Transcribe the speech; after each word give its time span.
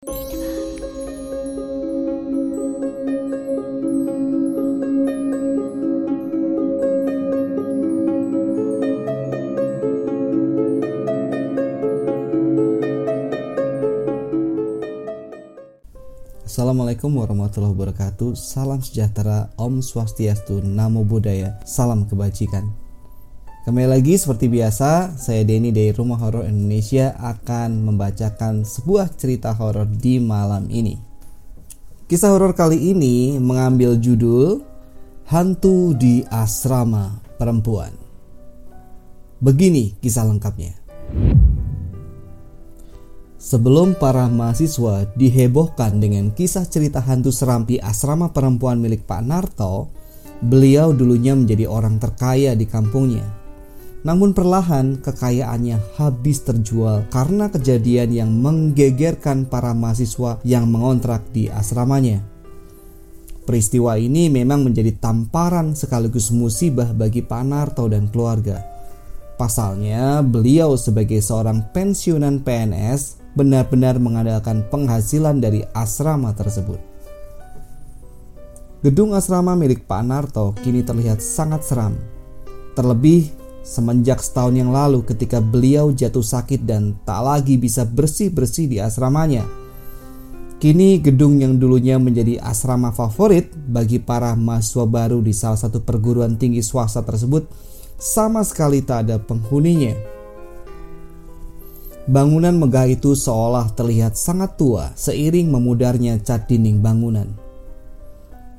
Assalamualaikum 0.00 0.16
warahmatullahi 17.20 17.76
wabarakatuh. 17.76 18.40
Salam 18.40 18.80
sejahtera, 18.80 19.52
Om 19.60 19.84
Swastiastu, 19.84 20.64
Namo 20.64 21.04
Buddhaya 21.04 21.60
Salam 21.68 22.08
kebajikan 22.08 22.79
Kembali 23.60 23.92
lagi 23.92 24.16
seperti 24.16 24.48
biasa 24.48 25.20
Saya 25.20 25.44
Denny 25.44 25.68
dari 25.68 25.92
Rumah 25.92 26.16
Horor 26.16 26.48
Indonesia 26.48 27.12
Akan 27.20 27.84
membacakan 27.84 28.64
sebuah 28.64 29.12
cerita 29.20 29.52
horor 29.52 29.84
di 29.84 30.16
malam 30.16 30.64
ini. 30.72 30.96
Kisah 32.08 32.32
horor 32.32 32.56
kali 32.56 32.88
ini 32.88 33.36
mengambil 33.36 34.00
judul 34.00 34.64
Hantu 35.28 35.92
di 35.92 36.24
Asrama 36.32 37.20
Perempuan. 37.36 37.92
Begini 39.44 39.92
kisah 40.00 40.24
lengkapnya. 40.24 40.80
Sebelum 43.36 43.92
para 44.00 44.24
mahasiswa 44.32 45.04
dihebohkan 45.20 46.00
dengan 46.00 46.32
kisah 46.32 46.64
cerita 46.64 47.04
hantu 47.04 47.28
seram 47.28 47.68
di 47.68 47.76
asrama 47.76 48.32
perempuan 48.32 48.80
milik 48.80 49.04
Pak 49.04 49.20
Narto, 49.20 49.92
beliau 50.40 50.96
dulunya 50.96 51.36
menjadi 51.36 51.68
orang 51.68 52.00
terkaya 52.00 52.56
di 52.56 52.64
kampungnya. 52.64 53.39
Namun 54.00 54.32
perlahan 54.32 54.96
kekayaannya 55.04 56.00
habis 56.00 56.40
terjual 56.40 57.04
karena 57.12 57.52
kejadian 57.52 58.10
yang 58.16 58.30
menggegerkan 58.32 59.44
para 59.44 59.76
mahasiswa 59.76 60.40
yang 60.40 60.72
mengontrak 60.72 61.20
di 61.36 61.52
asramanya. 61.52 62.24
Peristiwa 63.44 64.00
ini 64.00 64.32
memang 64.32 64.64
menjadi 64.64 64.96
tamparan 64.96 65.76
sekaligus 65.76 66.32
musibah 66.32 66.94
bagi 66.96 67.20
Pak 67.20 67.44
Narto 67.44 67.84
dan 67.90 68.08
keluarga. 68.08 68.62
Pasalnya, 69.36 70.20
beliau 70.20 70.76
sebagai 70.76 71.18
seorang 71.24 71.72
pensiunan 71.72 72.44
PNS 72.44 73.20
benar-benar 73.34 73.96
mengandalkan 73.96 74.64
penghasilan 74.68 75.40
dari 75.40 75.64
asrama 75.72 76.36
tersebut. 76.36 76.78
Gedung 78.80 79.12
asrama 79.12 79.56
milik 79.56 79.84
Pak 79.84 80.02
Narto 80.04 80.56
kini 80.60 80.80
terlihat 80.80 81.20
sangat 81.20 81.64
seram. 81.64 81.96
Terlebih 82.76 83.39
semenjak 83.70 84.18
setahun 84.18 84.58
yang 84.58 84.74
lalu 84.74 85.06
ketika 85.06 85.38
beliau 85.38 85.94
jatuh 85.94 86.26
sakit 86.26 86.66
dan 86.66 86.98
tak 87.06 87.22
lagi 87.22 87.54
bisa 87.54 87.86
bersih-bersih 87.86 88.66
di 88.66 88.82
asramanya. 88.82 89.46
Kini 90.58 90.98
gedung 90.98 91.38
yang 91.38 91.56
dulunya 91.56 91.96
menjadi 91.96 92.42
asrama 92.42 92.90
favorit 92.90 93.54
bagi 93.54 94.02
para 94.02 94.34
mahasiswa 94.34 94.84
baru 94.84 95.22
di 95.22 95.32
salah 95.32 95.56
satu 95.56 95.80
perguruan 95.80 96.36
tinggi 96.36 96.60
swasta 96.60 97.00
tersebut 97.00 97.46
sama 97.96 98.42
sekali 98.42 98.82
tak 98.82 99.08
ada 99.08 99.16
penghuninya. 99.22 99.96
Bangunan 102.10 102.58
megah 102.58 102.90
itu 102.90 103.14
seolah 103.14 103.70
terlihat 103.72 104.18
sangat 104.18 104.58
tua 104.58 104.90
seiring 104.98 105.46
memudarnya 105.48 106.18
cat 106.20 106.50
dinding 106.50 106.82
bangunan. 106.82 107.30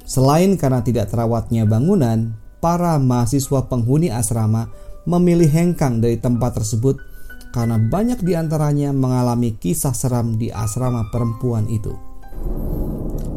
Selain 0.07 0.55
karena 0.57 0.81
tidak 0.81 1.11
terawatnya 1.11 1.67
bangunan, 1.69 2.33
para 2.63 2.95
mahasiswa 3.01 3.65
penghuni 3.65 4.13
asrama 4.13 4.69
memilih 5.05 5.49
hengkang 5.49 6.01
dari 6.01 6.17
tempat 6.17 6.61
tersebut 6.61 6.99
karena 7.51 7.75
banyak 7.75 8.23
di 8.23 8.33
antaranya 8.33 8.95
mengalami 8.95 9.55
kisah 9.59 9.91
seram 9.91 10.39
di 10.39 10.47
asrama 10.49 11.11
perempuan 11.11 11.67
itu. 11.67 11.91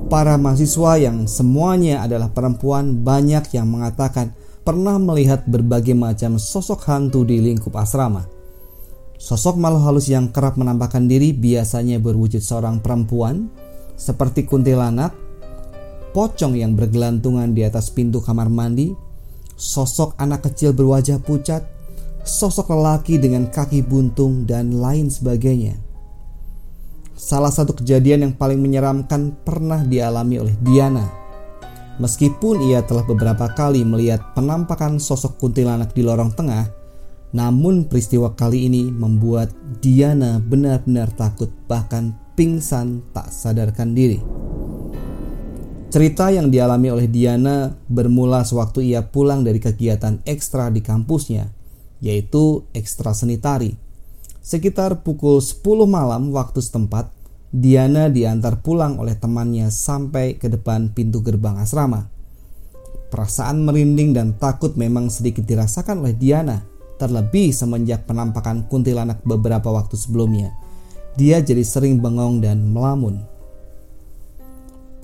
Para 0.07 0.39
mahasiswa 0.39 1.01
yang 1.01 1.27
semuanya 1.27 2.07
adalah 2.07 2.31
perempuan 2.31 3.03
banyak 3.03 3.51
yang 3.57 3.67
mengatakan 3.67 4.31
pernah 4.63 4.97
melihat 4.97 5.43
berbagai 5.45 5.93
macam 5.93 6.39
sosok 6.39 6.87
hantu 6.87 7.27
di 7.27 7.43
lingkup 7.43 7.75
asrama. 7.75 8.23
Sosok 9.19 9.59
makhluk 9.59 9.83
halus 9.89 10.07
yang 10.07 10.31
kerap 10.31 10.55
menampakkan 10.61 11.09
diri 11.09 11.33
biasanya 11.33 11.99
berwujud 11.99 12.45
seorang 12.45 12.79
perempuan 12.85 13.49
seperti 13.95 14.45
kuntilanak, 14.45 15.15
pocong 16.13 16.55
yang 16.59 16.77
bergelantungan 16.77 17.51
di 17.55 17.63
atas 17.63 17.91
pintu 17.91 18.21
kamar 18.21 18.51
mandi, 18.51 18.93
sosok 19.55 20.19
anak 20.19 20.47
kecil 20.51 20.75
berwajah 20.75 21.23
pucat, 21.23 21.65
sosok 22.25 22.73
lelaki 22.73 23.21
dengan 23.21 23.49
kaki 23.49 23.85
buntung 23.85 24.49
dan 24.49 24.79
lain 24.81 25.13
sebagainya. 25.13 25.77
Salah 27.15 27.55
satu 27.55 27.79
kejadian 27.79 28.27
yang 28.27 28.35
paling 28.35 28.59
menyeramkan 28.59 29.33
pernah 29.47 29.81
dialami 29.87 30.43
oleh 30.43 30.57
Diana. 30.61 31.07
Meskipun 32.03 32.67
ia 32.67 32.83
telah 32.83 33.07
beberapa 33.07 33.47
kali 33.55 33.87
melihat 33.87 34.35
penampakan 34.35 34.99
sosok 34.99 35.39
kuntilanak 35.39 35.95
di 35.95 36.03
lorong 36.03 36.35
tengah, 36.35 36.67
namun 37.31 37.87
peristiwa 37.87 38.35
kali 38.35 38.67
ini 38.67 38.91
membuat 38.91 39.55
Diana 39.79 40.43
benar-benar 40.43 41.15
takut 41.15 41.55
bahkan 41.71 42.19
pingsan 42.35 43.03
tak 43.15 43.31
sadarkan 43.31 43.95
diri. 43.95 44.19
Cerita 45.95 46.27
yang 46.27 46.51
dialami 46.51 46.91
oleh 46.91 47.07
Diana 47.07 47.71
bermula 47.87 48.43
sewaktu 48.43 48.83
ia 48.83 49.07
pulang 49.07 49.47
dari 49.47 49.63
kegiatan 49.63 50.27
ekstra 50.27 50.67
di 50.67 50.83
kampusnya, 50.83 51.55
yaitu 52.03 52.67
ekstra 52.75 53.15
seni 53.15 53.39
tari. 53.39 53.79
Sekitar 54.43 55.07
pukul 55.07 55.39
10 55.39 55.63
malam 55.87 56.35
waktu 56.35 56.59
setempat, 56.59 57.15
Diana 57.55 58.11
diantar 58.11 58.59
pulang 58.59 58.99
oleh 58.99 59.15
temannya 59.15 59.71
sampai 59.71 60.35
ke 60.35 60.51
depan 60.51 60.91
pintu 60.91 61.23
gerbang 61.23 61.63
asrama. 61.63 62.11
Perasaan 63.15 63.63
merinding 63.63 64.19
dan 64.19 64.35
takut 64.35 64.75
memang 64.75 65.15
sedikit 65.15 65.47
dirasakan 65.47 66.03
oleh 66.03 66.19
Diana 66.19 66.59
terlebih 66.99 67.55
semenjak 67.55 68.03
penampakan 68.03 68.67
kuntilanak 68.67 69.23
beberapa 69.23 69.71
waktu 69.71 69.95
sebelumnya. 69.95 70.59
Dia 71.15 71.39
jadi 71.39 71.63
sering 71.63 72.03
bengong 72.03 72.43
dan 72.43 72.67
melamun. 72.75 73.34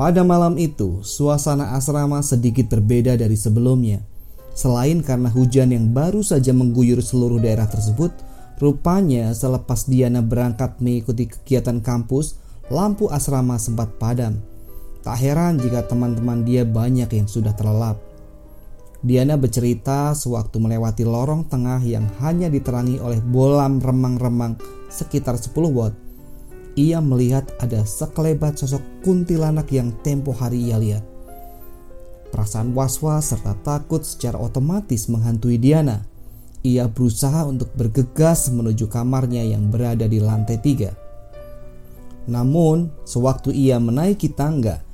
Pada 0.00 0.24
malam 0.24 0.56
itu, 0.56 1.04
suasana 1.04 1.76
asrama 1.76 2.24
sedikit 2.24 2.72
berbeda 2.72 3.20
dari 3.20 3.36
sebelumnya. 3.36 4.00
Selain 4.56 5.04
karena 5.04 5.28
hujan 5.28 5.76
yang 5.76 5.92
baru 5.92 6.24
saja 6.24 6.56
mengguyur 6.56 7.04
seluruh 7.04 7.36
daerah 7.36 7.68
tersebut, 7.68 8.08
rupanya 8.56 9.28
selepas 9.36 9.84
Diana 9.84 10.24
berangkat 10.24 10.80
mengikuti 10.80 11.28
kegiatan 11.28 11.84
kampus, 11.84 12.40
lampu 12.72 13.12
asrama 13.12 13.60
sempat 13.60 13.92
padam. 14.00 14.40
Tak 15.04 15.20
heran 15.20 15.60
jika 15.60 15.84
teman-teman 15.84 16.48
dia 16.48 16.64
banyak 16.64 17.12
yang 17.12 17.28
sudah 17.28 17.52
terlelap. 17.52 18.00
Diana 19.04 19.36
bercerita 19.36 20.16
sewaktu 20.16 20.64
melewati 20.64 21.04
lorong 21.04 21.44
tengah 21.44 21.84
yang 21.84 22.08
hanya 22.24 22.48
diterangi 22.48 22.96
oleh 23.04 23.20
bolam 23.20 23.76
remang-remang 23.84 24.56
sekitar 24.88 25.36
10 25.36 25.52
watt. 25.68 26.09
Ia 26.78 27.02
melihat 27.02 27.50
ada 27.58 27.82
sekelebat 27.82 28.62
sosok 28.62 29.02
kuntilanak 29.02 29.70
yang 29.74 29.90
tempo 30.06 30.30
hari 30.30 30.70
ia 30.70 30.78
lihat. 30.78 31.04
Perasaan 32.30 32.70
was-was 32.70 33.34
serta 33.34 33.58
takut 33.66 34.06
secara 34.06 34.38
otomatis 34.38 35.10
menghantui 35.10 35.58
Diana. 35.58 36.06
Ia 36.62 36.86
berusaha 36.86 37.42
untuk 37.48 37.74
bergegas 37.74 38.52
menuju 38.52 38.86
kamarnya 38.86 39.42
yang 39.42 39.66
berada 39.72 40.06
di 40.06 40.22
lantai 40.22 40.60
tiga. 40.62 40.94
Namun, 42.30 42.92
sewaktu 43.02 43.50
ia 43.50 43.82
menaiki 43.82 44.30
tangga, 44.30 44.84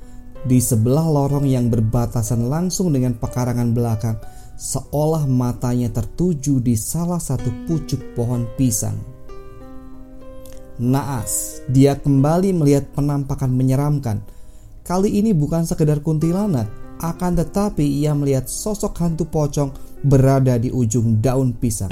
di 0.47 0.63
sebelah 0.63 1.05
lorong 1.05 1.45
yang 1.45 1.67
berbatasan 1.67 2.47
langsung 2.47 2.95
dengan 2.95 3.19
pekarangan 3.19 3.75
belakang, 3.75 4.17
seolah 4.57 5.27
matanya 5.29 5.91
tertuju 5.91 6.63
di 6.63 6.73
salah 6.73 7.19
satu 7.19 7.51
pucuk 7.67 8.15
pohon 8.15 8.47
pisang. 8.55 9.16
Naas, 10.77 11.65
dia 11.65 11.97
kembali 11.97 12.53
melihat 12.53 12.85
penampakan 12.93 13.49
menyeramkan. 13.49 14.21
Kali 14.85 15.09
ini 15.09 15.33
bukan 15.33 15.65
sekedar 15.65 16.05
kuntilanak, 16.05 16.69
akan 17.01 17.33
tetapi 17.33 17.81
ia 17.81 18.13
melihat 18.13 18.45
sosok 18.45 18.93
hantu 19.01 19.25
pocong 19.25 19.73
berada 20.05 20.53
di 20.61 20.69
ujung 20.69 21.17
daun 21.17 21.57
pisang. 21.57 21.89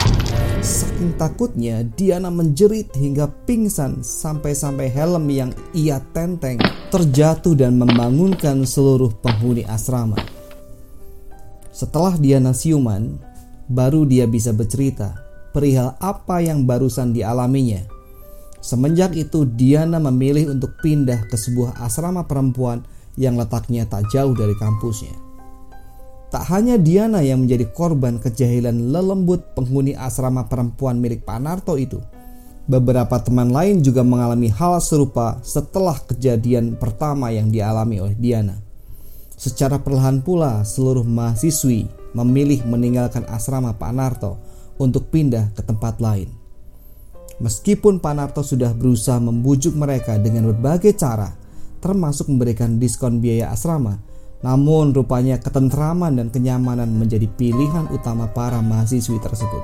Saking 0.62 1.18
takutnya, 1.18 1.82
Diana 1.82 2.30
menjerit 2.30 2.94
hingga 2.94 3.26
pingsan 3.50 4.06
sampai-sampai 4.06 4.94
helm 4.94 5.34
yang 5.34 5.50
ia 5.74 5.98
tenteng 6.14 6.62
terjatuh 6.94 7.58
dan 7.58 7.82
membangunkan 7.82 8.70
seluruh 8.70 9.10
penghuni 9.18 9.66
asrama. 9.66 10.22
Setelah 11.74 12.22
Diana 12.22 12.54
siuman, 12.54 13.18
baru 13.66 14.06
dia 14.06 14.30
bisa 14.30 14.54
bercerita 14.54 15.18
perihal 15.50 15.98
apa 15.98 16.38
yang 16.46 16.70
barusan 16.70 17.18
dialaminya. 17.18 17.95
Semenjak 18.66 19.14
itu 19.14 19.46
Diana 19.46 20.02
memilih 20.02 20.50
untuk 20.58 20.82
pindah 20.82 21.30
ke 21.30 21.38
sebuah 21.38 21.78
asrama 21.86 22.26
perempuan 22.26 22.82
yang 23.14 23.38
letaknya 23.38 23.86
tak 23.86 24.10
jauh 24.10 24.34
dari 24.34 24.58
kampusnya. 24.58 25.14
Tak 26.34 26.50
hanya 26.50 26.82
Diana 26.82 27.22
yang 27.22 27.46
menjadi 27.46 27.70
korban 27.70 28.18
kejahilan 28.18 28.90
lelembut 28.90 29.54
penghuni 29.54 29.94
asrama 29.94 30.50
perempuan 30.50 30.98
milik 30.98 31.22
Pak 31.22 31.40
Narto 31.46 31.78
itu. 31.78 32.02
Beberapa 32.66 33.22
teman 33.22 33.54
lain 33.54 33.86
juga 33.86 34.02
mengalami 34.02 34.50
hal 34.50 34.82
serupa 34.82 35.38
setelah 35.46 36.02
kejadian 36.02 36.74
pertama 36.82 37.30
yang 37.30 37.54
dialami 37.54 38.02
oleh 38.02 38.18
Diana. 38.18 38.58
Secara 39.38 39.78
perlahan 39.78 40.26
pula, 40.26 40.66
seluruh 40.66 41.06
mahasiswi 41.06 41.86
memilih 42.18 42.66
meninggalkan 42.66 43.30
asrama 43.30 43.78
Pak 43.78 43.94
Narto 43.94 44.42
untuk 44.82 45.14
pindah 45.14 45.54
ke 45.54 45.62
tempat 45.62 46.02
lain. 46.02 46.45
Meskipun 47.44 48.00
Pak 48.00 48.14
Narto 48.16 48.42
sudah 48.48 48.72
berusaha 48.72 49.20
membujuk 49.20 49.76
mereka 49.76 50.16
dengan 50.16 50.48
berbagai 50.56 50.96
cara, 50.96 51.36
termasuk 51.84 52.32
memberikan 52.32 52.80
diskon 52.80 53.20
biaya 53.20 53.52
asrama, 53.52 54.00
namun 54.40 54.96
rupanya 54.96 55.36
ketentraman 55.42 56.16
dan 56.16 56.32
kenyamanan 56.32 56.88
menjadi 56.96 57.28
pilihan 57.36 57.92
utama 57.92 58.32
para 58.32 58.64
mahasiswi 58.64 59.20
tersebut. 59.20 59.64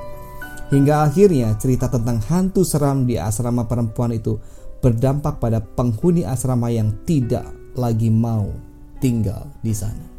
Hingga 0.68 1.08
akhirnya 1.08 1.56
cerita 1.56 1.88
tentang 1.88 2.20
hantu 2.28 2.64
seram 2.64 3.08
di 3.08 3.16
asrama 3.16 3.64
perempuan 3.64 4.12
itu 4.12 4.36
berdampak 4.84 5.40
pada 5.40 5.60
penghuni 5.60 6.24
asrama 6.28 6.68
yang 6.68 6.92
tidak 7.08 7.44
lagi 7.72 8.12
mau 8.12 8.52
tinggal 9.00 9.48
di 9.64 9.72
sana. 9.72 10.11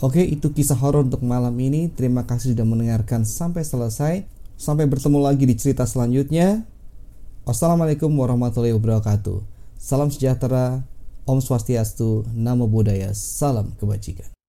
Oke, 0.00 0.24
itu 0.24 0.48
kisah 0.48 0.80
horor 0.80 1.04
untuk 1.04 1.20
malam 1.20 1.52
ini. 1.60 1.92
Terima 1.92 2.24
kasih 2.24 2.56
sudah 2.56 2.64
mendengarkan 2.64 3.28
sampai 3.28 3.60
selesai. 3.60 4.24
Sampai 4.56 4.88
bertemu 4.88 5.20
lagi 5.20 5.44
di 5.44 5.52
cerita 5.52 5.84
selanjutnya. 5.84 6.64
Wassalamualaikum 7.44 8.08
warahmatullahi 8.08 8.72
wabarakatuh. 8.80 9.44
Salam 9.76 10.08
sejahtera, 10.08 10.88
Om 11.28 11.44
Swastiastu, 11.44 12.24
Namo 12.32 12.64
Buddhaya, 12.64 13.12
Salam 13.12 13.76
Kebajikan. 13.76 14.39